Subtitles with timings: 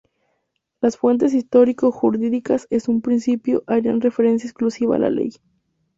[0.81, 5.29] Las fuentes histórico-jurídicas, en un principio, harían referencia exclusiva a la ley.